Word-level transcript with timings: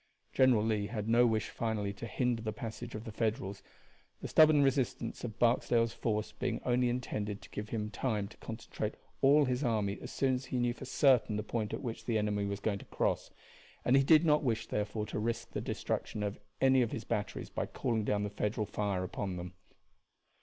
General 0.33 0.63
Lee 0.63 0.87
had 0.87 1.07
no 1.07 1.27
wish 1.27 1.49
finally 1.49 1.93
to 1.93 2.07
hinder 2.07 2.41
the 2.41 2.51
passage 2.51 2.95
of 2.95 3.03
the 3.03 3.11
Federals, 3.11 3.61
the 4.19 4.27
stubborn 4.27 4.63
resistance 4.63 5.23
of 5.23 5.37
Barksdale's 5.37 5.93
force 5.93 6.31
being 6.31 6.59
only 6.65 6.89
intended 6.89 7.39
to 7.43 7.51
give 7.51 7.69
him 7.69 7.91
time 7.91 8.27
to 8.29 8.37
concentrate 8.37 8.95
all 9.21 9.45
his 9.45 9.63
army 9.63 9.99
as 10.01 10.11
soon 10.11 10.33
as 10.33 10.45
he 10.45 10.57
knew 10.57 10.73
for 10.73 10.85
certain 10.85 11.35
the 11.35 11.43
point 11.43 11.71
at 11.71 11.83
which 11.83 12.05
the 12.05 12.17
enemy 12.17 12.45
was 12.45 12.59
going 12.59 12.79
to 12.79 12.85
cross; 12.85 13.29
and 13.85 13.95
he 13.95 14.01
did 14.03 14.25
not 14.25 14.41
wish, 14.41 14.65
therefore, 14.65 15.05
to 15.05 15.19
risk 15.19 15.51
the 15.51 15.61
destruction 15.61 16.23
of 16.23 16.39
any 16.59 16.81
of 16.81 16.91
his 16.91 17.03
batteries 17.03 17.51
by 17.51 17.67
calling 17.67 18.03
down 18.03 18.23
the 18.23 18.29
Federal 18.31 18.65
fire 18.65 19.03
upon 19.03 19.37
them. 19.37 19.53